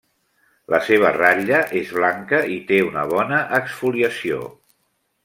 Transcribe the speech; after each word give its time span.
La 0.73 0.77
seva 0.85 1.11
ratlla 1.17 1.59
és 1.81 1.91
blanca 1.99 2.39
i 2.57 2.57
té 2.71 2.81
una 2.89 3.05
bona 3.15 3.43
exfoliació. 3.59 4.41